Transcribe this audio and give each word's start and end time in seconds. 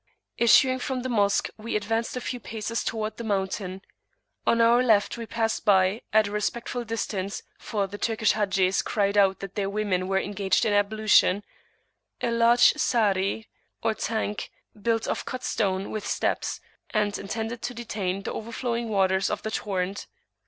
Issuing 0.39 0.79
from 0.79 1.03
the 1.03 1.09
Mosque, 1.09 1.47
we 1.57 1.75
advanced 1.75 2.17
a 2.17 2.21
few 2.21 2.39
paces 2.39 2.83
towards 2.83 3.17
the 3.17 3.23
mountain. 3.23 3.83
On 4.47 4.59
our 4.59 4.81
left 4.81 5.15
we 5.15 5.27
passed 5.27 5.63
by 5.63 6.01
at 6.11 6.25
a 6.25 6.31
respectful 6.31 6.83
distance, 6.83 7.43
for 7.59 7.85
the 7.85 7.99
Turkish 7.99 8.31
Hajis 8.31 8.81
cried 8.83 9.15
out 9.15 9.41
that 9.41 9.53
their 9.53 9.69
women 9.69 10.07
were 10.07 10.19
engaged 10.19 10.65
in 10.65 10.73
ablution 10.73 11.43
a 12.19 12.31
large 12.31 12.73
Sahrij 12.73 13.45
or 13.83 13.93
tank, 13.93 14.49
built 14.81 15.07
of 15.07 15.25
cut 15.25 15.43
stone 15.43 15.91
with 15.91 16.07
steps, 16.07 16.61
and 16.89 17.19
intended 17.19 17.61
to 17.61 17.75
detain 17.75 18.23
[p.430] 18.23 18.23
the 18.23 18.33
overflowing 18.33 18.89
waters 18.89 19.29
of 19.29 19.43
the 19.43 19.51
torrent. 19.51 20.07